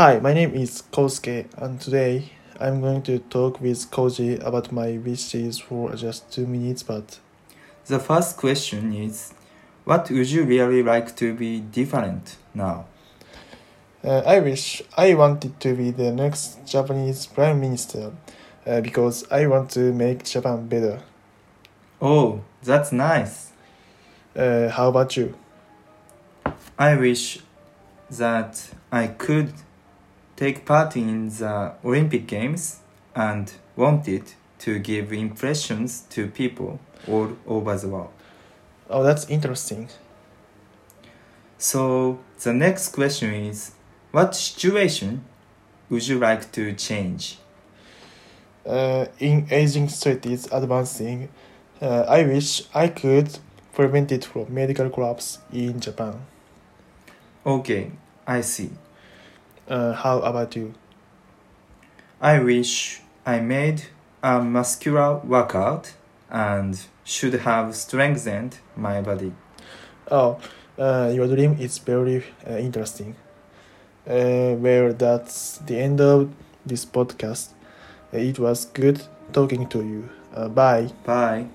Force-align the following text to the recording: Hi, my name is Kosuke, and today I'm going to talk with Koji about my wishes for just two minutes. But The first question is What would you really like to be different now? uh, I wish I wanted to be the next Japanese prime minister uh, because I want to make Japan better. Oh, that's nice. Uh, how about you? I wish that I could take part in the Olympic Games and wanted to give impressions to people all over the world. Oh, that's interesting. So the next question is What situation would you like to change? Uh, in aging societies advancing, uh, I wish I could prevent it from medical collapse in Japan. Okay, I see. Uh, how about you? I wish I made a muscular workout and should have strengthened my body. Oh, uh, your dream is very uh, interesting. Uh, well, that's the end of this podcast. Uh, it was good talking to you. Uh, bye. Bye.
Hi, 0.00 0.20
my 0.20 0.32
name 0.32 0.54
is 0.54 0.84
Kosuke, 0.92 1.46
and 1.56 1.80
today 1.80 2.30
I'm 2.60 2.80
going 2.80 3.02
to 3.02 3.18
talk 3.18 3.60
with 3.60 3.90
Koji 3.90 4.40
about 4.46 4.70
my 4.70 4.96
wishes 4.96 5.58
for 5.58 5.92
just 5.96 6.30
two 6.30 6.46
minutes. 6.46 6.84
But 6.84 7.18
The 7.86 7.98
first 7.98 8.36
question 8.36 8.92
is 8.92 9.34
What 9.84 10.08
would 10.08 10.30
you 10.30 10.44
really 10.44 10.84
like 10.84 11.16
to 11.16 11.34
be 11.34 11.58
different 11.58 12.36
now? 12.54 12.84
uh, 14.04 14.22
I 14.24 14.38
wish 14.38 14.82
I 14.96 15.14
wanted 15.14 15.58
to 15.58 15.74
be 15.74 15.90
the 15.90 16.12
next 16.12 16.64
Japanese 16.64 17.26
prime 17.26 17.58
minister 17.58 18.12
uh, 18.68 18.80
because 18.80 19.24
I 19.32 19.48
want 19.48 19.68
to 19.72 19.92
make 19.92 20.22
Japan 20.22 20.68
better. 20.68 21.00
Oh, 22.00 22.44
that's 22.62 22.92
nice. 22.92 23.50
Uh, 24.36 24.68
how 24.68 24.90
about 24.90 25.16
you? 25.16 25.34
I 26.78 26.94
wish 26.94 27.40
that 28.10 28.70
I 28.92 29.08
could 29.08 29.52
take 30.38 30.64
part 30.64 30.96
in 30.96 31.28
the 31.28 31.72
Olympic 31.84 32.28
Games 32.28 32.78
and 33.14 33.52
wanted 33.74 34.22
to 34.60 34.78
give 34.78 35.12
impressions 35.12 36.02
to 36.10 36.28
people 36.28 36.78
all 37.08 37.36
over 37.44 37.76
the 37.76 37.88
world. 37.88 38.12
Oh, 38.88 39.02
that's 39.02 39.28
interesting. 39.28 39.88
So 41.58 42.20
the 42.40 42.52
next 42.52 42.90
question 42.90 43.34
is 43.34 43.72
What 44.12 44.34
situation 44.36 45.24
would 45.90 46.06
you 46.06 46.20
like 46.20 46.52
to 46.52 46.72
change? 46.74 47.38
Uh, 48.64 49.06
in 49.18 49.46
aging 49.50 49.88
societies 49.88 50.46
advancing, 50.52 51.30
uh, 51.82 52.04
I 52.08 52.22
wish 52.22 52.62
I 52.74 52.88
could 52.88 53.38
prevent 53.72 54.12
it 54.12 54.24
from 54.24 54.54
medical 54.54 54.88
collapse 54.88 55.38
in 55.52 55.80
Japan. 55.80 56.20
Okay, 57.44 57.90
I 58.26 58.42
see. 58.42 58.70
Uh, 59.68 59.92
how 59.92 60.20
about 60.20 60.56
you? 60.56 60.74
I 62.20 62.38
wish 62.40 63.00
I 63.26 63.40
made 63.40 63.82
a 64.22 64.40
muscular 64.42 65.18
workout 65.18 65.94
and 66.30 66.80
should 67.04 67.34
have 67.34 67.76
strengthened 67.76 68.58
my 68.76 69.00
body. 69.00 69.32
Oh, 70.10 70.40
uh, 70.78 71.12
your 71.14 71.26
dream 71.28 71.56
is 71.60 71.78
very 71.78 72.24
uh, 72.48 72.56
interesting. 72.56 73.14
Uh, 74.06 74.56
well, 74.58 74.92
that's 74.94 75.58
the 75.58 75.78
end 75.78 76.00
of 76.00 76.30
this 76.64 76.84
podcast. 76.84 77.50
Uh, 78.12 78.18
it 78.18 78.38
was 78.38 78.64
good 78.64 79.02
talking 79.32 79.68
to 79.68 79.78
you. 79.78 80.08
Uh, 80.34 80.48
bye. 80.48 80.90
Bye. 81.04 81.46